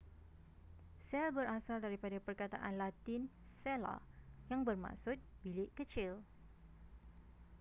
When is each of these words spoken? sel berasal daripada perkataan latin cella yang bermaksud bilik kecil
sel 1.13 1.27
berasal 1.37 1.77
daripada 1.85 2.17
perkataan 2.27 2.73
latin 2.81 3.21
cella 3.63 3.97
yang 4.51 4.61
bermaksud 4.67 5.17
bilik 5.45 5.69
kecil 5.79 6.13